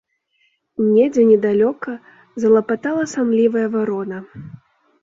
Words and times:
Недзе 0.93 1.25
недалёка 1.31 1.91
залапатала 2.45 3.03
санлівая 3.13 3.67
варона. 3.79 4.17